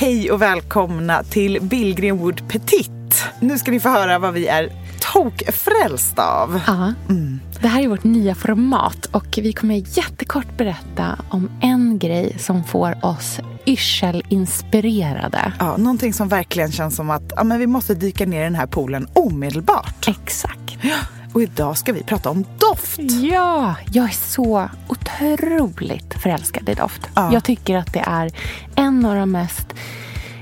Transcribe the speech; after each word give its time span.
Hej 0.00 0.30
och 0.30 0.42
välkomna 0.42 1.22
till 1.22 1.58
Billgren 1.62 2.18
Wood 2.18 2.48
Petit. 2.48 3.24
Nu 3.40 3.58
ska 3.58 3.70
ni 3.70 3.80
få 3.80 3.88
höra 3.88 4.18
vad 4.18 4.34
vi 4.34 4.46
är 4.46 4.72
tokfrälsta 5.12 6.22
av. 6.22 6.60
Ja. 6.66 6.92
Mm. 7.08 7.40
Det 7.60 7.68
här 7.68 7.82
är 7.82 7.88
vårt 7.88 8.04
nya 8.04 8.34
format 8.34 9.06
och 9.06 9.38
vi 9.42 9.52
kommer 9.52 9.74
jättekort 9.98 10.56
berätta 10.56 11.18
om 11.30 11.50
en 11.62 11.98
grej 11.98 12.36
som 12.38 12.64
får 12.64 13.04
oss 13.04 13.40
yrselinspirerade. 13.66 15.52
Ja, 15.58 15.76
någonting 15.76 16.12
som 16.12 16.28
verkligen 16.28 16.72
känns 16.72 16.96
som 16.96 17.10
att 17.10 17.32
ja, 17.36 17.44
men 17.44 17.58
vi 17.58 17.66
måste 17.66 17.94
dyka 17.94 18.26
ner 18.26 18.40
i 18.40 18.44
den 18.44 18.54
här 18.54 18.66
poolen 18.66 19.08
omedelbart. 19.12 20.08
Exakt. 20.08 20.78
Ja. 20.82 20.96
Och 21.32 21.42
idag 21.42 21.78
ska 21.78 21.92
vi 21.92 22.02
prata 22.02 22.30
om 22.30 22.44
doft. 22.58 23.00
Ja, 23.22 23.76
jag 23.92 24.04
är 24.04 24.12
så 24.12 24.68
otroligt 24.88 26.14
förälskad 26.14 26.68
i 26.68 26.74
doft. 26.74 27.08
Ja. 27.14 27.32
Jag 27.32 27.44
tycker 27.44 27.76
att 27.76 27.92
det 27.92 28.04
är 28.06 28.32
en 28.74 29.06
av 29.06 29.14
de 29.14 29.30
mest 29.32 29.74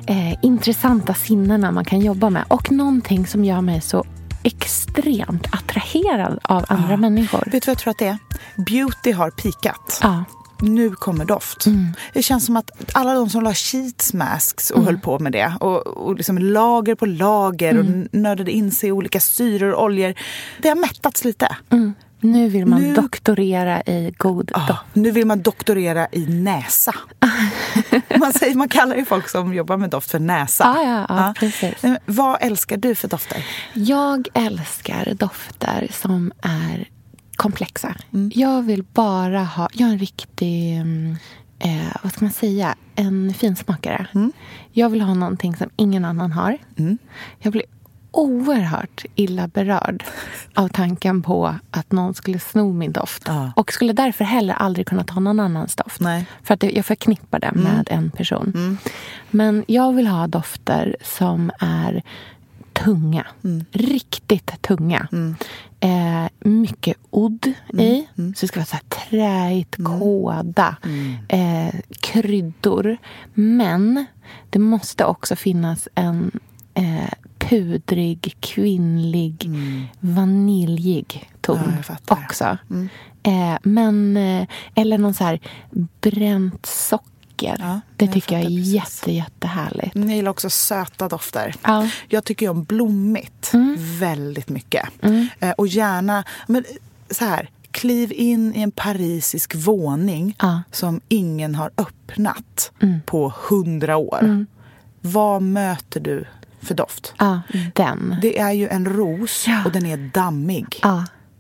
eh, 0.06 0.45
intressanta 0.45 1.14
sinnena 1.14 1.70
man 1.70 1.84
kan 1.84 2.01
jobba 2.01 2.30
med. 2.30 2.45
Och 2.48 2.73
någonting 2.73 3.27
som 3.27 3.45
gör 3.45 3.61
mig 3.61 3.80
så 3.80 4.05
extremt 4.42 5.47
attraherad 5.55 6.38
av 6.42 6.64
andra 6.69 6.91
ja. 6.91 6.97
människor. 6.97 7.42
Vet 7.47 7.52
du 7.52 7.66
vad 7.66 7.69
jag 7.69 7.78
tror 7.78 7.91
att 7.91 7.98
det 7.98 8.06
är? 8.06 8.19
Beauty 8.56 9.12
har 9.12 9.30
pikat. 9.30 9.98
Ja 10.02 10.25
nu 10.62 10.91
kommer 10.91 11.25
doft. 11.25 11.67
Mm. 11.67 11.87
Det 12.12 12.23
känns 12.23 12.47
som 12.47 12.57
att 12.57 12.71
alla 12.93 13.15
de 13.15 13.30
som 13.30 13.43
la 13.43 13.55
sheets 13.55 14.15
masks 14.15 14.71
och 14.71 14.77
mm. 14.77 14.87
höll 14.87 14.98
på 14.98 15.19
med 15.19 15.33
det 15.33 15.53
och, 15.61 15.87
och 15.87 16.15
liksom 16.15 16.39
lager 16.39 16.95
på 16.95 17.07
lager 17.07 17.71
mm. 17.71 18.03
och 18.03 18.15
nördade 18.15 18.51
in 18.51 18.71
sig 18.71 18.89
i 18.89 18.93
olika 18.93 19.21
syror 19.21 19.73
och 19.73 19.84
oljor. 19.84 20.15
Det 20.62 20.69
har 20.69 20.77
mättats 20.77 21.25
lite. 21.25 21.57
Mm. 21.71 21.95
Nu 22.21 22.48
vill 22.48 22.67
man 22.67 22.83
nu, 22.83 22.95
doktorera 22.95 23.83
i 23.83 24.15
god 24.17 24.51
ah, 24.55 24.67
doft. 24.67 24.81
Nu 24.93 25.11
vill 25.11 25.27
man 25.27 25.43
doktorera 25.43 26.09
i 26.12 26.27
näsa. 26.27 26.95
man, 28.19 28.33
säger, 28.33 28.55
man 28.55 28.69
kallar 28.69 28.97
ju 28.97 29.05
folk 29.05 29.29
som 29.29 29.55
jobbar 29.55 29.77
med 29.77 29.91
doft 29.91 30.11
för 30.11 30.19
näsa. 30.19 30.65
Ah, 30.65 30.83
ja, 30.83 31.06
ja, 31.09 31.29
ah. 31.29 31.34
precis. 31.34 31.75
Vad 32.06 32.39
älskar 32.41 32.77
du 32.77 32.95
för 32.95 33.09
dofter? 33.09 33.47
Jag 33.72 34.28
älskar 34.34 35.15
dofter 35.15 35.89
som 35.93 36.33
är 36.43 36.89
komplexa. 37.39 37.94
Mm. 38.12 38.31
Jag 38.34 38.62
vill 38.62 38.83
bara 38.83 39.44
ha... 39.44 39.69
Jag 39.72 39.89
är 39.89 39.92
en 39.92 39.98
riktig... 39.98 40.77
Mm, 40.77 41.17
eh, 41.58 41.97
vad 42.03 42.12
ska 42.12 42.25
man 42.25 42.33
säga? 42.33 42.75
En 42.94 43.34
finsmakare. 43.34 44.06
Mm. 44.14 44.33
Jag 44.72 44.91
vill 44.91 45.00
ha 45.00 45.14
någonting 45.14 45.56
som 45.56 45.70
ingen 45.77 46.05
annan 46.05 46.33
har. 46.33 46.59
Mm. 46.77 46.98
Jag 47.39 47.53
blir 47.53 47.62
oerhört 48.11 49.05
illa 49.14 49.48
berörd 49.48 50.05
av 50.55 50.69
tanken 50.69 51.22
på 51.22 51.55
att 51.70 51.92
någon 51.92 52.14
skulle 52.14 52.39
sno 52.39 52.72
min 52.72 52.92
doft. 52.92 53.22
Ja. 53.27 53.53
Och 53.56 53.72
skulle 53.72 53.92
därför 53.92 54.25
heller 54.25 54.55
aldrig 54.55 54.86
kunna 54.86 55.05
ta 55.05 55.20
någon 55.20 55.41
annans 55.41 55.77
doft. 55.77 56.00
Nej. 56.00 56.27
För 56.42 56.55
att 56.55 56.62
jag 56.62 56.86
förknippar 56.86 57.39
det 57.39 57.47
mm. 57.47 57.62
med 57.62 57.89
en 57.91 58.11
person. 58.11 58.53
Mm. 58.55 58.78
Men 59.31 59.64
jag 59.69 59.92
vill 59.92 60.06
ha 60.06 60.27
dofter 60.27 60.97
som 61.03 61.50
är 61.59 62.03
tunga. 62.84 63.27
Mm. 63.45 63.65
Riktigt 63.73 64.62
tunga. 64.62 65.09
Mm. 65.12 65.37
Eh, 65.81 66.51
mycket 66.51 66.97
odd 67.11 67.53
mm. 67.73 67.84
i. 67.84 68.09
Mm. 68.19 68.34
Så 68.34 68.41
det 68.41 68.48
ska 68.48 68.61
vara 68.61 68.67
så 68.67 68.77
här 68.77 69.09
träigt, 69.09 69.79
mm. 69.79 70.01
kåda, 70.01 70.77
mm. 70.84 71.17
eh, 71.29 71.75
kryddor. 72.01 72.97
Men 73.34 74.06
det 74.51 74.59
måste 74.59 75.05
också 75.05 75.37
finnas 75.37 75.89
en 75.95 76.41
eh, 76.75 77.12
pudrig, 77.39 78.37
kvinnlig, 78.41 79.51
vaniljig 80.01 81.31
ton 81.41 81.73
ja, 81.89 81.95
också. 82.06 82.59
Eh, 83.23 83.59
men, 83.62 84.17
eh, 84.17 84.49
eller 84.75 84.99
någon 84.99 85.15
så 85.15 85.25
här 85.25 85.41
bränt 86.01 86.67
socker 86.67 87.17
socker. 87.39 87.56
Ja, 87.61 87.81
det 87.97 88.12
tycker 88.12 88.34
jag, 88.36 88.44
jag 88.44 88.53
är 88.53 88.56
jätte, 88.56 89.12
jättehärligt. 89.12 89.97
Jag 89.97 90.08
gillar 90.08 90.31
också 90.31 90.50
söta 90.50 91.08
dofter. 91.08 91.55
Ja. 91.62 91.89
Jag 92.08 92.25
tycker 92.25 92.48
om 92.48 92.64
blommigt 92.64 93.55
mm. 93.55 93.77
väldigt 93.98 94.48
mycket. 94.48 94.89
Mm. 95.03 95.27
Eh, 95.41 95.50
och 95.50 95.66
gärna... 95.66 96.25
Men, 96.47 96.64
så 97.11 97.25
här, 97.25 97.50
kliv 97.71 98.12
in 98.12 98.54
i 98.54 98.62
en 98.62 98.71
parisisk 98.71 99.54
våning 99.54 100.37
ja. 100.38 100.62
som 100.72 101.00
ingen 101.09 101.54
har 101.54 101.71
öppnat 101.76 102.72
mm. 102.82 103.00
på 103.06 103.32
hundra 103.49 103.97
år. 103.97 104.19
Mm. 104.20 104.47
Vad 105.00 105.43
möter 105.43 106.00
du 106.00 106.25
för 106.60 106.75
doft? 106.75 107.15
Ja, 107.19 107.41
den. 107.75 108.16
Det 108.22 108.38
är 108.38 108.53
ju 108.53 108.69
en 108.69 108.87
ros 108.87 109.47
och 109.65 109.72
den 109.72 109.87
är 109.87 110.10
dammig. 110.15 110.66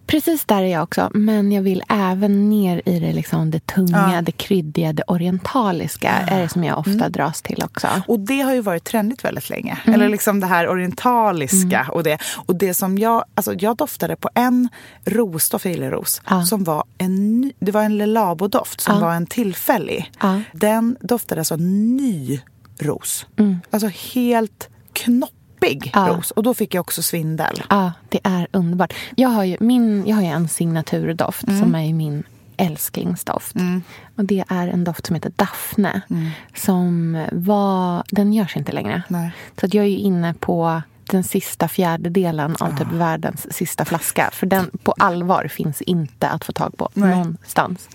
Precis 0.08 0.44
där 0.44 0.62
är 0.62 0.66
jag 0.66 0.82
också. 0.82 1.10
Men 1.14 1.52
jag 1.52 1.62
vill 1.62 1.82
även 1.88 2.50
ner 2.50 2.82
i 2.84 2.98
det, 2.98 3.12
liksom, 3.12 3.50
det 3.50 3.66
tunga, 3.66 4.10
ja. 4.14 4.22
det 4.22 4.32
kryddiga, 4.32 4.92
det 4.92 5.02
orientaliska. 5.02 6.14
Ja. 6.26 6.34
är 6.34 6.42
det 6.42 6.48
som 6.48 6.64
jag 6.64 6.78
ofta 6.78 6.90
mm. 6.92 7.12
dras 7.12 7.42
till 7.42 7.62
också. 7.64 7.88
Och 8.06 8.20
det 8.20 8.40
har 8.40 8.54
ju 8.54 8.60
varit 8.60 8.84
trendigt 8.84 9.24
väldigt 9.24 9.50
länge. 9.50 9.78
Mm. 9.84 9.94
Eller 9.94 10.08
liksom 10.08 10.40
det 10.40 10.46
här 10.46 10.68
orientaliska. 10.68 11.80
Mm. 11.80 11.90
Och, 11.90 12.02
det. 12.02 12.18
och 12.46 12.56
det 12.56 12.74
som 12.74 12.98
jag... 12.98 13.24
Alltså 13.34 13.54
jag 13.58 13.76
doftade 13.76 14.16
på 14.16 14.30
en 14.34 14.68
rosdoft, 15.04 15.64
jag 15.64 15.74
gillar 15.74 15.90
ros, 15.90 16.22
ja. 16.30 16.44
som 16.44 16.64
var 16.64 16.84
en 16.98 17.52
Det 17.58 17.72
var 17.72 17.82
en 17.82 17.98
Lelabo-doft 17.98 18.80
som 18.80 19.00
var 19.00 19.14
en 19.14 19.26
tillfällig. 19.26 20.12
Den 20.52 20.96
doftade 21.00 21.40
alltså 21.40 21.56
ny 21.56 22.40
ros. 22.78 23.26
Mm. 23.36 23.56
Alltså 23.70 23.88
helt 23.88 24.68
knopp 24.92 25.32
deppig 25.60 25.90
ja. 25.94 26.08
ros. 26.08 26.30
Och 26.30 26.42
då 26.42 26.54
fick 26.54 26.74
jag 26.74 26.80
också 26.80 27.02
svindel. 27.02 27.62
Ja, 27.70 27.92
det 28.08 28.20
är 28.24 28.48
underbart. 28.52 28.94
Jag 29.16 29.28
har 29.28 29.44
ju, 29.44 29.56
min, 29.60 30.06
jag 30.06 30.16
har 30.16 30.22
ju 30.22 30.28
en 30.28 30.48
signaturdoft 30.48 31.48
mm. 31.48 31.60
som 31.60 31.74
är 31.74 31.94
min 31.94 32.22
älsklingsdoft. 32.56 33.54
Mm. 33.54 33.82
Och 34.16 34.24
det 34.24 34.44
är 34.48 34.68
en 34.68 34.84
doft 34.84 35.06
som 35.06 35.14
heter 35.14 35.32
Daphne. 35.36 36.00
Mm. 36.10 36.30
Som 36.54 37.24
var, 37.32 38.04
den 38.10 38.32
görs 38.32 38.56
inte 38.56 38.72
längre. 38.72 39.02
Nej. 39.08 39.30
Så 39.60 39.66
att 39.66 39.74
jag 39.74 39.84
är 39.84 39.96
inne 39.96 40.34
på 40.34 40.82
den 41.04 41.24
sista 41.24 41.68
fjärdedelen 41.68 42.56
av 42.60 42.78
typ 42.78 42.92
oh. 42.92 42.94
världens 42.94 43.56
sista 43.56 43.84
flaska. 43.84 44.30
För 44.32 44.46
den 44.46 44.70
på 44.82 44.94
allvar 44.98 45.48
finns 45.48 45.82
inte 45.82 46.28
att 46.28 46.44
få 46.44 46.52
tag 46.52 46.76
på 46.76 46.88
Nej. 46.94 47.10
någonstans. 47.10 47.88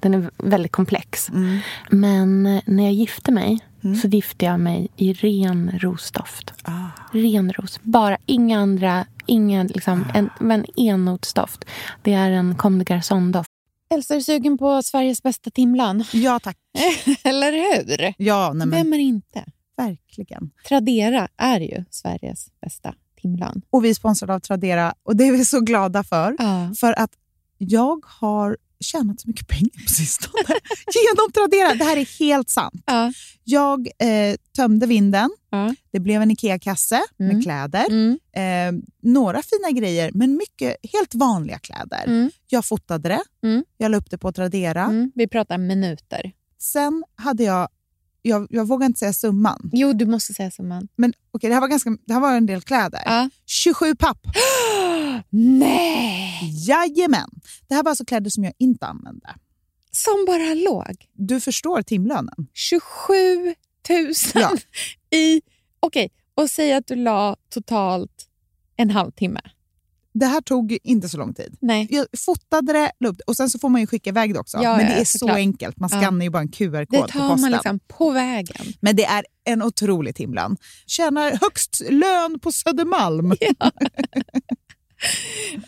Den 0.00 0.14
är 0.14 0.30
väldigt 0.36 0.72
komplex. 0.72 1.28
Mm. 1.28 1.58
Men 1.90 2.42
när 2.66 2.84
jag 2.84 2.92
gifte 2.92 3.32
mig 3.32 3.58
mm. 3.84 3.96
så 3.96 4.08
gifte 4.08 4.44
jag 4.44 4.60
mig 4.60 4.88
i 4.96 5.12
ren 5.12 5.78
rosdoft. 5.78 6.52
Ah. 6.62 6.88
Ren 7.12 7.52
ros. 7.52 7.80
Bara 7.82 8.18
inga 8.26 8.58
andra, 8.58 9.06
ingen 9.26 9.66
liksom, 9.66 10.04
ah. 10.14 10.18
en, 10.18 10.30
en 10.50 10.66
ennotsdoft. 10.76 11.64
Det 12.02 12.12
är 12.12 12.30
en 12.30 12.54
Comme 12.56 12.78
des 12.78 12.88
Garçons-doft. 12.88 13.50
Elsa, 13.94 14.14
är 14.14 14.18
du 14.18 14.24
sugen 14.24 14.58
på 14.58 14.82
Sveriges 14.82 15.22
bästa 15.22 15.50
timlan? 15.50 16.04
Ja, 16.12 16.40
tack. 16.40 16.56
Eller 17.24 17.52
hur? 17.52 18.14
Ja, 18.18 18.52
nej, 18.54 18.66
men... 18.66 18.70
Vem 18.70 18.92
är 18.92 18.98
inte? 18.98 19.44
Verkligen. 19.76 20.50
Tradera 20.68 21.28
är 21.36 21.60
ju 21.60 21.84
Sveriges 21.90 22.48
bästa 22.60 22.94
timlan. 23.22 23.62
Och 23.70 23.84
vi 23.84 23.90
är 23.90 23.94
sponsrade 23.94 24.34
av 24.34 24.40
Tradera 24.40 24.94
och 25.02 25.16
det 25.16 25.24
är 25.24 25.32
vi 25.32 25.44
så 25.44 25.60
glada 25.60 26.04
för. 26.04 26.36
Ah. 26.38 26.74
För 26.74 26.98
att 26.98 27.10
jag 27.58 28.04
har 28.06 28.56
tjänat 28.84 29.20
så 29.20 29.28
mycket 29.28 29.48
pengar 29.48 29.82
på 29.82 29.88
sistone. 29.88 30.42
Genom 30.94 31.32
Tradera. 31.32 31.74
Det 31.74 31.84
här 31.84 31.96
är 31.96 32.18
helt 32.18 32.48
sant. 32.48 32.82
Ja. 32.86 33.12
Jag 33.44 33.88
eh, 33.98 34.36
tömde 34.56 34.86
vinden. 34.86 35.30
Ja. 35.50 35.74
Det 35.92 36.00
blev 36.00 36.22
en 36.22 36.30
IKEA-kasse 36.30 37.02
mm. 37.18 37.34
med 37.34 37.42
kläder. 37.44 37.86
Mm. 37.90 38.18
Eh, 38.32 38.84
några 39.02 39.42
fina 39.42 39.80
grejer, 39.80 40.10
men 40.14 40.36
mycket 40.36 40.76
helt 40.92 41.14
vanliga 41.14 41.58
kläder. 41.58 42.04
Mm. 42.06 42.30
Jag 42.48 42.64
fotade 42.64 43.08
det. 43.08 43.48
Mm. 43.48 43.64
Jag 43.78 43.90
la 43.90 43.96
upp 43.96 44.10
det 44.10 44.18
på 44.18 44.32
Tradera. 44.32 44.84
Mm. 44.84 45.12
Vi 45.14 45.28
pratar 45.28 45.58
minuter. 45.58 46.32
Sen 46.58 47.04
hade 47.16 47.42
jag 47.42 47.68
jag, 48.26 48.46
jag 48.50 48.68
vågar 48.68 48.86
inte 48.86 48.98
säga 48.98 49.12
summan. 49.12 49.70
Jo, 49.72 49.92
du 49.92 50.06
måste 50.06 50.34
säga 50.34 50.50
summan. 50.50 50.88
Men 50.96 51.12
okay, 51.32 51.48
det, 51.48 51.54
här 51.54 51.60
var 51.60 51.68
ganska, 51.68 51.96
det 52.06 52.12
här 52.12 52.20
var 52.20 52.32
en 52.32 52.46
del 52.46 52.62
kläder. 52.62 53.02
Ja. 53.04 53.30
27 53.46 53.94
papp. 53.94 54.18
Nej! 55.36 56.52
Jajamän. 56.68 57.30
Det 57.68 57.74
här 57.74 57.82
var 57.82 57.90
alltså 57.90 58.04
kläder 58.04 58.30
som 58.30 58.44
jag 58.44 58.52
inte 58.58 58.86
använde. 58.86 59.34
Som 59.90 60.24
bara 60.26 60.54
låg? 60.54 61.08
Du 61.12 61.40
förstår 61.40 61.82
timlönen. 61.82 62.46
27 62.52 63.14
000 63.90 64.14
ja. 64.34 64.56
i... 65.18 65.42
Okej, 65.80 66.04
okay. 66.04 66.08
och 66.34 66.50
säg 66.50 66.72
att 66.72 66.86
du 66.86 66.94
la 66.94 67.36
totalt 67.48 68.28
en 68.76 68.90
halvtimme. 68.90 69.40
Det 70.14 70.26
här 70.26 70.40
tog 70.40 70.78
inte 70.82 71.08
så 71.08 71.18
lång 71.18 71.34
tid. 71.34 71.56
Nej. 71.60 71.88
Jag 71.90 72.06
fotade 72.18 72.72
det, 72.72 73.14
och 73.26 73.36
sen 73.36 73.50
så 73.50 73.58
får 73.58 73.68
man 73.68 73.80
ju 73.80 73.86
skicka 73.86 74.10
iväg 74.10 74.34
det 74.34 74.40
också. 74.40 74.58
Ja, 74.62 74.76
Men 74.76 74.86
det 74.86 74.92
ja, 74.92 74.98
är 74.98 75.04
så 75.04 75.28
enkelt. 75.28 75.78
Man 75.78 75.88
skannar 75.88 76.18
ja. 76.18 76.22
ju 76.22 76.30
bara 76.30 76.42
en 76.42 76.48
QR-kod 76.48 76.88
på 76.88 77.02
posten. 77.02 77.20
Det 77.20 77.28
tar 77.28 77.36
man 77.36 77.50
liksom 77.50 77.80
på 77.88 78.10
vägen. 78.10 78.66
Men 78.80 78.96
det 78.96 79.04
är 79.04 79.24
en 79.44 79.62
otrolig 79.62 80.16
timlön. 80.16 80.56
Tjänar 80.86 81.38
högst 81.40 81.82
lön 81.90 82.40
på 82.40 82.52
Södermalm. 82.52 83.34
Ja. 83.58 83.70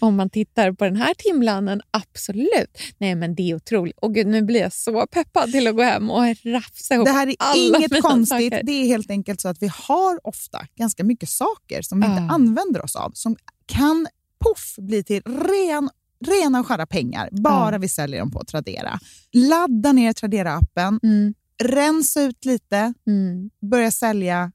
Om 0.00 0.17
man 0.17 0.31
tittar 0.31 0.73
på 0.73 0.85
den 0.85 0.97
här 0.97 1.15
timlönen, 1.15 1.81
absolut. 1.91 2.79
Nej, 2.99 3.15
men 3.15 3.35
det 3.35 3.50
är 3.50 3.55
otroligt. 3.55 3.99
Och 3.99 4.15
gud, 4.15 4.27
nu 4.27 4.43
blir 4.43 4.61
jag 4.61 4.73
så 4.73 5.06
peppad 5.06 5.53
till 5.53 5.67
att 5.67 5.77
gå 5.77 5.83
hem 5.83 6.11
och 6.11 6.23
rafsa 6.44 6.94
ihop 6.94 7.06
Det 7.06 7.12
här 7.12 7.27
är 7.27 7.56
inget 7.56 8.03
konstigt. 8.03 8.53
Saker. 8.53 8.62
Det 8.62 8.73
är 8.73 8.87
helt 8.87 9.11
enkelt 9.11 9.41
så 9.41 9.49
att 9.49 9.62
vi 9.62 9.71
har 9.73 10.27
ofta 10.27 10.67
ganska 10.77 11.05
mycket 11.05 11.29
saker 11.29 11.83
som 11.83 12.00
vi 12.00 12.06
uh. 12.06 12.12
inte 12.12 12.35
använder 12.35 12.85
oss 12.85 12.97
av, 12.97 13.11
som 13.15 13.37
kan 13.67 14.06
poff 14.38 14.75
bli 14.79 15.05
till 15.05 15.23
ren 15.23 15.91
rena 16.27 16.61
och 16.61 16.67
skära 16.67 16.87
pengar 16.87 17.29
bara 17.33 17.77
uh. 17.77 17.81
vi 17.81 17.88
säljer 17.88 18.21
dem 18.21 18.31
på 18.31 18.44
Tradera. 18.44 18.99
Ladda 19.33 19.93
ner 19.93 20.12
Tradera-appen. 20.12 20.99
Mm 21.03 21.35
rensa 21.59 22.23
ut 22.23 22.44
lite, 22.44 22.94
mm. 23.06 23.50
börja 23.71 23.91
sälja 23.91 24.53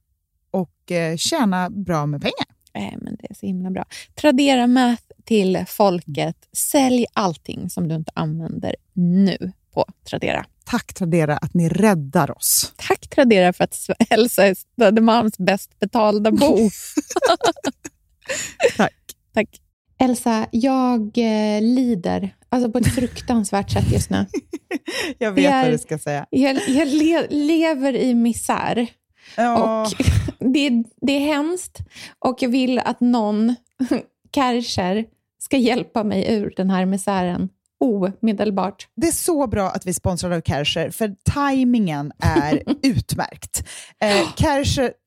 och 0.50 0.92
eh, 0.92 1.16
tjäna 1.16 1.70
bra 1.70 2.06
med 2.06 2.22
pengar. 2.22 2.46
Nej, 2.74 2.98
men 3.00 3.16
det 3.20 3.30
är 3.30 3.34
så 3.34 3.46
himla 3.46 3.70
bra. 3.70 3.84
Tradera 4.14 4.66
Math 4.66 5.02
till 5.24 5.64
folket. 5.68 6.36
Sälj 6.52 7.06
allting 7.12 7.70
som 7.70 7.88
du 7.88 7.94
inte 7.94 8.12
använder 8.14 8.76
nu 8.92 9.52
på 9.74 9.84
Tradera. 10.10 10.46
Tack 10.64 10.94
Tradera 10.94 11.36
att 11.36 11.54
ni 11.54 11.68
räddar 11.68 12.30
oss. 12.36 12.72
Tack 12.76 13.08
Tradera 13.08 13.52
för 13.52 13.64
att 13.64 13.88
Elsa 14.10 14.46
är 14.46 14.56
Södermalms 14.78 15.38
bäst 15.38 15.78
betalda 15.78 16.30
bo. 16.30 16.58
Tack. 18.76 18.94
Tack. 19.34 19.48
Elsa, 19.98 20.46
jag 20.50 21.18
eh, 21.18 21.62
lider 21.62 22.34
alltså 22.48 22.70
på 22.70 22.78
ett 22.78 22.94
fruktansvärt 22.94 23.70
sätt 23.70 23.92
just 23.92 24.10
nu. 24.10 24.26
jag 25.18 25.32
vet 25.32 25.52
är, 25.52 25.62
vad 25.62 25.72
du 25.72 25.78
ska 25.78 25.98
säga. 25.98 26.26
Jag, 26.30 26.68
jag 26.68 26.88
le, 26.88 27.26
lever 27.30 27.96
i 27.96 28.14
misär. 28.14 28.88
Ja. 29.36 29.82
Och 29.82 29.92
det, 30.52 30.70
det 31.00 31.12
är 31.12 31.20
hemskt 31.20 31.78
och 32.18 32.42
jag 32.42 32.48
vill 32.48 32.78
att 32.78 33.00
någon, 33.00 33.54
Kärcher, 34.34 35.04
ska 35.38 35.56
hjälpa 35.56 36.04
mig 36.04 36.34
ur 36.34 36.54
den 36.56 36.70
här 36.70 36.86
misären 36.86 37.48
omedelbart. 37.82 38.88
Det 38.96 39.06
är 39.06 39.12
så 39.12 39.46
bra 39.46 39.70
att 39.70 39.86
vi 39.86 39.94
sponsrar 39.94 40.30
av 40.30 40.40
Kärcher, 40.40 40.90
för 40.90 41.14
tajmingen 41.24 42.12
är 42.18 42.62
utmärkt. 42.82 43.68
Eh, 44.00 44.34
Kärcher 44.36 44.92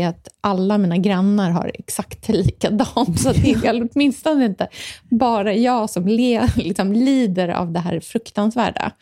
är 0.00 0.08
att 0.08 0.28
alla 0.40 0.78
mina 0.78 0.96
grannar 0.96 1.50
har 1.50 1.72
exakt 1.74 2.28
likadant. 2.28 3.20
Så 3.20 3.32
det 3.32 3.50
är 3.50 3.88
åtminstone 3.94 4.44
inte 4.44 4.68
bara 5.10 5.54
jag 5.54 5.90
som 5.90 6.08
le, 6.08 6.48
liksom, 6.56 6.92
lider 6.92 7.48
av 7.48 7.72
det 7.72 7.80
här 7.80 8.00
fruktansvärda. 8.00 8.92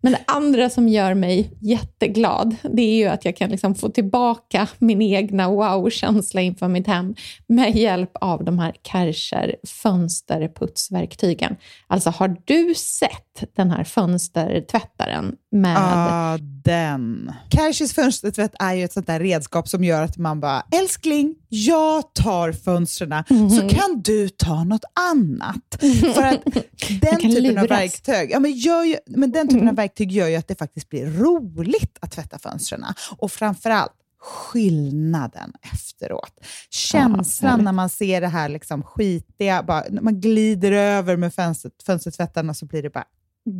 Men 0.00 0.12
det 0.12 0.20
andra 0.26 0.70
som 0.70 0.88
gör 0.88 1.14
mig 1.14 1.50
jätteglad, 1.60 2.56
det 2.62 2.82
är 2.82 2.96
ju 2.96 3.06
att 3.06 3.24
jag 3.24 3.36
kan 3.36 3.50
liksom 3.50 3.74
få 3.74 3.88
tillbaka 3.88 4.68
min 4.78 5.02
egna 5.02 5.50
wow-känsla 5.50 6.40
inför 6.40 6.68
mitt 6.68 6.86
hem 6.86 7.14
med 7.46 7.76
hjälp 7.76 8.10
av 8.20 8.44
de 8.44 8.58
här 8.58 8.74
Kärcher 8.82 9.56
fönsterputsverktygen. 9.82 11.56
Alltså, 11.86 12.10
har 12.10 12.36
du 12.44 12.74
sett 12.74 13.56
den 13.56 13.70
här 13.70 13.84
fönstertvättaren 13.84 15.36
med... 15.52 15.76
Ja, 15.76 16.38
den. 16.64 17.32
Kärchers 17.52 17.94
fönstertvätt 17.94 18.54
är 18.58 18.74
ju 18.74 18.84
ett 18.84 18.92
sånt 18.92 19.06
där 19.06 19.20
redskap 19.20 19.68
som 19.68 19.84
gör 19.84 20.02
att 20.02 20.16
man 20.16 20.40
bara, 20.40 20.62
älskling, 20.72 21.34
jag 21.48 22.14
tar 22.14 22.52
fönstren, 22.52 23.24
mm. 23.30 23.50
så 23.50 23.68
kan 23.68 24.02
du 24.02 24.28
ta 24.28 24.64
något 24.64 24.84
annat. 25.10 25.78
För 26.14 26.22
att 26.22 26.44
den 27.00 27.16
typen 27.16 27.42
luras. 27.42 27.62
av 27.62 27.68
verktyg, 27.68 28.30
ja, 28.30 28.40
men, 28.40 28.52
gör 28.52 28.84
ju, 28.84 28.96
men 29.06 29.32
den 29.32 29.48
typen 29.48 29.60
mm. 29.60 29.68
av 29.68 29.76
verktyg 29.76 29.89
gör 29.98 30.28
ju 30.28 30.36
att 30.36 30.48
det 30.48 30.54
faktiskt 30.54 30.88
blir 30.88 31.06
roligt 31.06 31.98
att 32.00 32.10
tvätta 32.10 32.38
fönstren. 32.38 32.84
Och 33.18 33.32
framförallt, 33.32 33.92
skillnaden 34.20 35.52
efteråt. 35.72 36.40
Känslan 36.70 37.58
ja, 37.58 37.64
när 37.64 37.72
man 37.72 37.88
ser 37.88 38.20
det 38.20 38.28
här 38.28 38.48
liksom 38.48 38.82
skitiga, 38.82 39.62
bara, 39.62 39.84
när 39.90 40.02
man 40.02 40.20
glider 40.20 40.72
över 40.72 41.16
med 41.16 41.34
fönster, 41.34 41.70
fönstertvättarna 41.86 42.54
så 42.54 42.66
blir 42.66 42.82
det 42.82 42.90
bara 42.90 43.04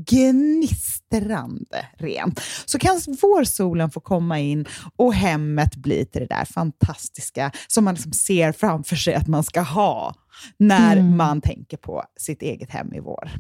gnistrande 0.07 1.87
rent. 1.99 2.41
Så 2.65 2.79
kan 2.79 3.01
vårsolen 3.23 3.91
få 3.91 4.01
komma 4.01 4.39
in 4.39 4.67
och 4.97 5.15
hemmet 5.15 5.77
bli 5.77 6.07
till 6.07 6.21
det 6.21 6.35
där 6.35 6.45
fantastiska 6.45 7.53
som 7.69 7.85
man 7.85 7.95
liksom 7.95 8.13
ser 8.13 8.53
framför 8.53 8.97
sig 8.97 9.15
att 9.15 9.29
man 9.29 9.45
ska 9.45 9.61
ha 9.61 10.15
när 10.57 10.97
mm. 10.97 11.17
man 11.17 11.41
tänker 11.41 11.77
på 11.77 12.05
sitt 12.17 12.43
eget 12.43 12.71
hem 12.71 12.95
i 12.95 13.01
vår. 13.01 13.31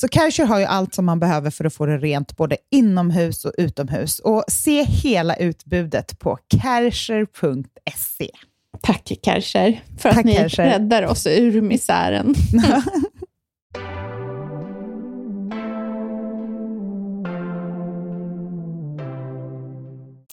Så 0.00 0.08
Kärcher 0.08 0.44
har 0.44 0.58
ju 0.58 0.64
allt 0.64 0.94
som 0.94 1.04
man 1.04 1.20
behöver 1.20 1.50
för 1.50 1.64
att 1.64 1.74
få 1.74 1.86
det 1.86 1.98
rent 1.98 2.36
både 2.36 2.56
inomhus 2.70 3.44
och 3.44 3.52
utomhus. 3.58 4.18
Och 4.18 4.44
se 4.48 4.82
hela 4.82 5.36
utbudet 5.36 6.18
på 6.18 6.38
kärcher.se. 6.62 8.30
Tack 8.82 9.12
Kärcher 9.22 9.82
för 9.98 10.08
Tack, 10.08 10.18
att 10.18 10.24
ni 10.24 10.34
Kärcher. 10.34 10.64
räddar 10.64 11.06
oss 11.06 11.26
ur 11.26 11.60
misären. 11.60 12.34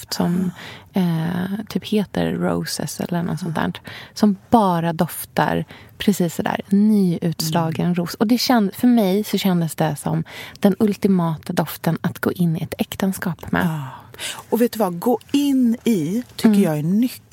som 0.09 0.51
eh, 0.94 1.65
typ 1.69 1.86
heter 1.86 2.31
Roses 2.31 3.00
eller 3.00 3.24
något 3.24 3.39
sånt 3.39 3.56
där. 3.56 3.74
Som 4.13 4.36
bara 4.50 4.94
doftar 4.94 5.65
precis 5.98 6.36
sådär 6.36 6.62
nyutslagen 6.68 7.86
mm. 7.86 7.95
ros. 7.95 8.13
Och 8.13 8.27
det 8.27 8.38
känd, 8.38 8.74
för 8.74 8.88
mig 8.88 9.24
så 9.24 9.38
kändes 9.38 9.75
det 9.75 9.95
som 9.95 10.24
den 10.59 10.75
ultimata 10.80 11.54
doften 11.54 11.98
att 12.01 12.19
gå 12.19 12.31
in 12.31 12.57
i 12.57 12.63
ett 12.63 12.74
äktenskap 12.77 13.51
med. 13.51 13.68
Ah. 13.68 14.07
Och 14.50 14.62
vet 14.62 14.71
du 14.71 14.80
vad, 14.80 15.00
gå 15.00 15.19
in 15.31 15.77
i 15.83 16.24
tycker 16.36 16.50
mm. 16.50 16.62
jag 16.62 16.77
är 16.77 16.83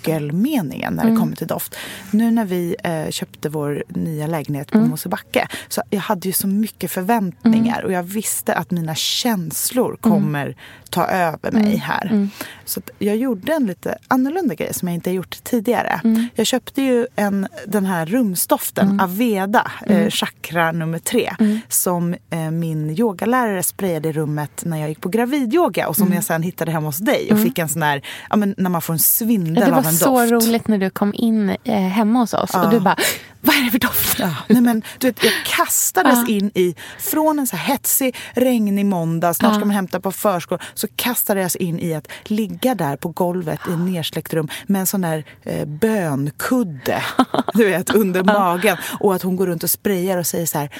nyckelmeningen 0.05 0.95
när 0.95 1.03
det 1.03 1.09
mm. 1.09 1.21
kommer 1.21 1.37
till 1.37 1.47
doft. 1.47 1.77
Nu 2.11 2.31
när 2.31 2.45
vi 2.45 2.77
eh, 2.85 3.11
köpte 3.11 3.49
vår 3.49 3.85
nya 3.89 4.27
lägenhet 4.27 4.71
på 4.71 4.79
mm. 4.79 4.91
Mosebacke 4.91 5.49
så 5.69 5.83
jag 5.91 6.01
hade 6.01 6.29
ju 6.29 6.33
så 6.33 6.47
mycket 6.47 6.91
förväntningar 6.91 7.79
mm. 7.79 7.87
och 7.87 7.93
jag 7.93 8.03
visste 8.03 8.55
att 8.55 8.71
mina 8.71 8.95
känslor 8.95 9.89
mm. 9.89 9.99
kommer 10.13 10.57
ta 10.91 11.07
över 11.07 11.53
mig 11.53 11.77
här. 11.77 12.29
Så 12.65 12.81
jag 12.99 13.17
gjorde 13.17 13.53
en 13.53 13.67
lite 13.67 13.99
annorlunda 14.09 14.55
grej 14.55 14.75
som 14.75 14.89
jag 14.89 14.95
inte 14.95 15.11
gjort 15.11 15.45
tidigare. 15.45 16.01
Jag 16.35 16.47
köpte 16.47 16.83
ju 16.83 17.07
en, 17.17 17.49
den 17.67 17.87
här 17.87 18.07
rumsdoften, 18.07 19.01
Aveda, 19.01 19.73
eh, 19.87 20.11
chakra 20.11 20.73
nummer 20.73 20.99
tre, 20.99 21.35
som 21.69 22.15
eh, 22.31 22.51
min 22.51 22.91
yogalärare 22.91 23.63
sprayade 23.63 24.09
i 24.09 24.13
rummet 24.13 24.63
när 24.65 24.77
jag 24.77 24.89
gick 24.89 25.01
på 25.01 25.09
gravidyoga 25.09 25.89
och 25.89 25.97
som 25.97 26.13
jag 26.13 26.25
sen 26.25 26.43
hittade 26.43 26.71
hemma 26.73 26.87
hos 26.87 26.99
dig 26.99 27.33
och 27.33 27.43
fick 27.43 27.59
en 27.59 27.69
sån 27.69 27.81
där, 27.81 28.03
ja, 28.31 28.37
men 28.37 28.55
när 28.59 28.71
man 28.71 28.83
får 28.83 28.93
en 28.93 28.99
svindel 28.99 29.73
av 29.73 29.79
en 29.79 29.85
doft. 29.85 29.94
Så 29.99 30.27
roligt 30.27 30.69
när 30.69 30.79
du 30.79 30.91
kom 30.91 31.15
in 31.15 31.57
eh, 31.65 31.75
hemma 31.75 32.19
hos 32.19 32.35
oss 32.35 32.51
ja. 32.53 32.65
och 32.65 32.71
du 32.71 32.81
bara, 32.81 32.97
vad 33.41 33.57
är 33.57 33.65
det 33.65 33.71
för 33.71 33.79
doft? 33.79 34.19
Ja, 34.19 34.35
nej 34.49 34.63
men, 34.63 34.83
du 34.99 35.07
vet, 35.07 35.25
jag 35.25 35.33
kastades 35.45 36.19
ja. 36.29 36.35
in 36.35 36.51
i, 36.55 36.75
från 36.99 37.39
en 37.39 37.47
så 37.47 37.57
här 37.57 37.73
hetsig, 37.73 38.17
regnig 38.35 38.87
måndag, 38.87 39.35
snart 39.35 39.55
ska 39.55 39.65
man 39.65 39.75
hämta 39.75 40.01
på 40.01 40.13
förskolan, 40.13 40.65
så 40.75 40.89
kastades 40.97 41.57
jag 41.61 41.69
in 41.69 41.79
i 41.79 41.95
att 41.95 42.09
ligga 42.25 42.75
där 42.75 42.97
på 42.97 43.09
golvet 43.09 43.61
i 43.69 43.77
nersläckt 43.77 44.35
rum 44.35 44.49
med 44.67 44.81
en 44.81 44.87
sån 44.87 45.01
där 45.01 45.25
eh, 45.43 45.65
bönkudde, 45.65 47.03
du 47.55 47.65
vet, 47.65 47.91
under 47.91 48.25
magen. 48.25 48.77
Och 49.01 49.15
att 49.15 49.23
hon 49.23 49.37
går 49.37 49.47
runt 49.47 49.63
och 49.63 49.71
sprayar 49.71 50.19
och 50.19 50.27
säger 50.27 50.47
så 50.47 50.59
här, 50.59 50.71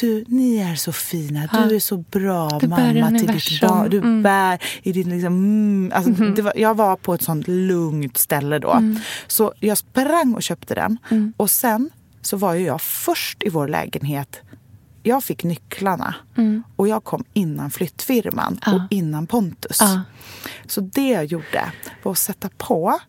du, 0.00 0.24
ni 0.28 0.56
är 0.56 0.74
så 0.74 0.92
fina, 0.92 1.48
du 1.68 1.76
är 1.76 1.80
så 1.80 1.96
bra 1.96 2.58
du 2.60 2.68
mamma 2.68 3.18
till 3.18 3.26
ditt 3.26 3.60
barn. 3.60 3.90
Du 3.90 3.98
mm. 3.98 4.22
bär 4.22 4.62
i 4.82 4.92
din... 4.92 5.10
Liksom, 5.10 5.34
mm, 5.34 5.92
alltså, 5.94 6.22
mm. 6.22 6.44
var, 6.44 6.52
jag 6.56 6.76
var 6.76 6.96
på 6.96 7.14
ett 7.14 7.22
sånt 7.22 7.48
lugnt 7.48 8.16
ställe 8.16 8.58
då. 8.58 8.72
Mm. 8.72 8.98
Så 9.26 9.52
jag 9.60 9.78
sprang 9.78 10.34
och 10.34 10.42
köpte 10.42 10.74
den. 10.74 10.98
Mm. 11.10 11.32
Och 11.36 11.50
sen 11.50 11.90
så 12.22 12.36
var 12.36 12.54
ju 12.54 12.66
jag 12.66 12.80
först 12.80 13.42
i 13.42 13.48
vår 13.48 13.68
lägenhet. 13.68 14.40
Jag 15.02 15.24
fick 15.24 15.44
nycklarna 15.44 16.14
mm. 16.36 16.62
och 16.76 16.88
jag 16.88 17.04
kom 17.04 17.24
innan 17.32 17.70
flyttfirman 17.70 18.60
ja. 18.66 18.74
och 18.74 18.80
innan 18.90 19.26
Pontus. 19.26 19.78
Ja. 19.80 20.02
Så 20.66 20.80
det 20.80 21.08
jag 21.08 21.24
gjorde 21.24 21.72
var 22.02 22.12
att 22.12 22.18
sätta 22.18 22.48
på 22.56 23.00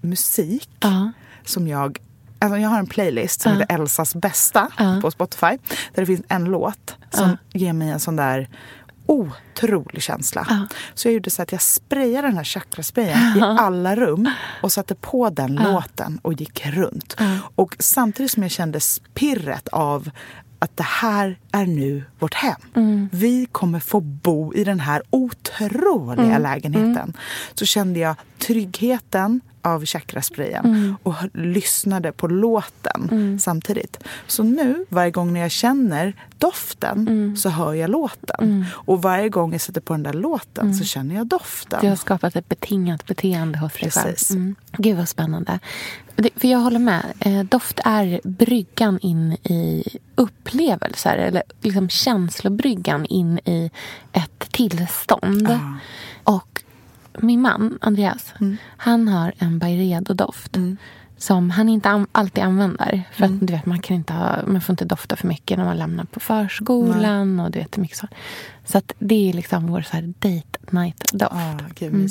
musik 0.00 0.70
ja. 0.80 1.12
som 1.44 1.68
jag 1.68 1.98
Alltså 2.42 2.58
jag 2.58 2.68
har 2.68 2.78
en 2.78 2.86
playlist 2.86 3.40
som 3.40 3.52
uh. 3.52 3.58
heter 3.58 3.74
Elsas 3.74 4.14
bästa 4.14 4.68
uh. 4.80 5.00
på 5.00 5.10
Spotify. 5.10 5.58
Där 5.94 6.02
det 6.02 6.06
finns 6.06 6.22
en 6.28 6.44
låt 6.44 6.96
som 7.10 7.30
uh. 7.30 7.36
ger 7.52 7.72
mig 7.72 7.90
en 7.90 8.00
sån 8.00 8.16
där 8.16 8.48
otrolig 9.06 10.02
känsla. 10.02 10.68
Så 10.94 11.08
jag 11.08 11.14
gjorde 11.14 11.30
så 11.30 11.42
att 11.42 11.52
jag 11.52 11.62
sprayade 11.62 12.28
den 12.28 12.36
här 12.36 12.44
chakrasprayen 12.44 13.36
i 13.36 13.40
alla 13.40 13.96
rum 13.96 14.30
och 14.62 14.72
satte 14.72 14.94
på 14.94 15.30
den 15.30 15.54
låten 15.54 16.18
och 16.22 16.32
gick 16.32 16.66
runt. 16.66 17.16
Och 17.54 17.76
samtidigt 17.78 18.32
som 18.32 18.42
jag 18.42 18.52
kände 18.52 18.80
spirret 18.80 19.68
av 19.68 20.10
att 20.62 20.76
det 20.76 20.82
här 20.82 21.38
är 21.52 21.66
nu 21.66 22.04
vårt 22.18 22.34
hem. 22.34 22.60
Mm. 22.74 23.08
Vi 23.12 23.46
kommer 23.52 23.80
få 23.80 24.00
bo 24.00 24.54
i 24.54 24.64
den 24.64 24.80
här 24.80 25.02
otroliga 25.10 26.24
mm. 26.24 26.42
lägenheten. 26.42 26.96
Mm. 26.96 27.12
Så 27.54 27.66
kände 27.66 28.00
jag, 28.00 28.16
tryggheten 28.38 29.40
av 29.62 29.84
chakrasprayen 29.84 30.64
mm. 30.64 30.96
och 31.02 31.14
lyssnade 31.34 32.12
på 32.12 32.28
låten 32.28 33.08
mm. 33.10 33.38
samtidigt. 33.38 33.98
Så 34.26 34.42
nu, 34.42 34.86
varje 34.88 35.10
gång 35.10 35.32
när 35.32 35.40
jag 35.40 35.50
känner 35.50 36.14
doften 36.38 37.08
mm. 37.08 37.36
så 37.36 37.48
hör 37.48 37.74
jag 37.74 37.90
låten. 37.90 38.44
Mm. 38.44 38.64
Och 38.72 39.02
varje 39.02 39.28
gång 39.28 39.52
jag 39.52 39.60
sätter 39.60 39.80
på 39.80 39.92
den 39.92 40.02
där 40.02 40.12
låten 40.12 40.74
så 40.74 40.78
mm. 40.78 40.84
känner 40.84 41.14
jag 41.14 41.26
doften. 41.26 41.78
Du 41.82 41.88
har 41.88 41.96
skapat 41.96 42.36
ett 42.36 42.48
betingat 42.48 43.06
beteende 43.06 43.58
hos 43.58 43.72
dig 43.72 43.90
själv. 43.90 44.16
Mm. 44.30 44.54
Gud 44.76 44.96
vad 44.96 45.08
spännande. 45.08 45.58
För 46.16 46.48
jag 46.48 46.58
håller 46.58 46.78
med. 46.78 47.12
Eh, 47.18 47.42
doft 47.42 47.80
är 47.84 48.20
bryggan 48.24 48.98
in 48.98 49.32
i 49.32 49.84
upplevelser. 50.14 51.16
Eller 51.16 51.42
liksom 51.60 51.88
känslobryggan 51.88 53.06
in 53.06 53.38
i 53.38 53.70
ett 54.12 54.52
tillstånd. 54.52 55.48
Ah. 55.50 55.78
Och 56.24 56.62
min 57.18 57.40
man, 57.40 57.78
Andreas, 57.80 58.34
mm. 58.40 58.56
han 58.76 59.08
har 59.08 59.32
en 59.38 59.58
Byredo-doft. 59.58 60.56
Mm. 60.56 60.76
Som 61.16 61.50
han 61.50 61.68
inte 61.68 62.06
alltid 62.12 62.44
använder. 62.44 63.02
För 63.12 63.24
mm. 63.24 63.36
att 63.36 63.46
du 63.46 63.52
vet, 63.52 63.66
man, 63.66 63.80
kan 63.80 63.96
inte 63.96 64.12
ha, 64.12 64.38
man 64.46 64.60
får 64.60 64.72
inte 64.72 64.84
dofta 64.84 65.16
för 65.16 65.28
mycket 65.28 65.58
när 65.58 65.64
man 65.64 65.78
lämnar 65.78 66.04
på 66.04 66.20
förskolan. 66.20 67.40
Och 67.40 67.50
du 67.50 67.58
vet, 67.58 67.76
mycket 67.76 67.96
så. 67.96 68.08
så 68.64 68.78
att 68.78 68.92
det 68.98 69.28
är 69.28 69.32
liksom 69.32 69.66
vår 69.66 69.82
så 69.82 69.92
här 69.92 70.02
date 70.02 70.58
night-doft. 70.70 71.32
Ah, 71.32 71.58
gud, 71.74 71.94
mm. 71.94 72.08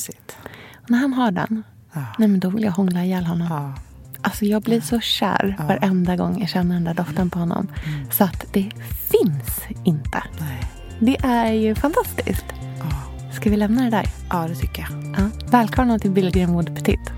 när 0.88 0.98
han 0.98 1.14
har 1.14 1.32
den, 1.32 1.64
ah. 1.94 2.00
nej, 2.18 2.28
men 2.28 2.40
då 2.40 2.50
vill 2.50 2.64
jag 2.64 2.72
hångla 2.72 3.06
ihjäl 3.06 3.26
honom. 3.26 3.52
Ah. 3.52 3.91
Alltså 4.22 4.46
jag 4.46 4.62
blir 4.62 4.82
så 4.82 5.00
kär 5.00 5.56
ah. 5.60 5.68
varenda 5.68 6.16
gång 6.16 6.40
jag 6.40 6.50
känner 6.50 6.76
den 6.76 6.84
där 6.84 6.94
doften 6.94 7.30
på 7.30 7.40
honom. 7.40 7.68
Mm. 7.86 8.12
Så 8.12 8.24
att 8.24 8.46
det 8.54 8.72
finns 9.12 9.60
inte. 9.84 10.24
Nej. 10.40 10.64
Det 11.00 11.18
är 11.24 11.54
ju 11.54 11.76
fantastiskt. 11.76 12.46
Ska 13.34 13.50
vi 13.50 13.58
lämna 13.58 13.84
det 13.84 13.90
där? 13.90 14.06
Ja, 14.30 14.48
det 14.48 14.56
tycker 14.56 14.82
jag. 14.82 15.16
Ja. 15.18 15.30
Välkomna 15.52 16.00
till 16.00 16.12
Billgren 16.12 16.54
Wood 16.54 16.76
Petit. 16.76 17.12